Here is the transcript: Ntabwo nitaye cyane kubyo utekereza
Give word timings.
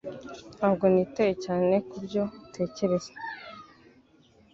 Ntabwo 0.57 0.85
nitaye 0.93 1.33
cyane 1.45 1.75
kubyo 1.89 2.21
utekereza 2.45 3.11